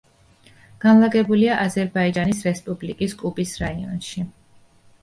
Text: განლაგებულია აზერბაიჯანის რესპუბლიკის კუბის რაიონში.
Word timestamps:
განლაგებულია 0.85 1.57
აზერბაიჯანის 1.65 2.43
რესპუბლიკის 2.49 3.15
კუბის 3.23 3.57
რაიონში. 3.67 4.29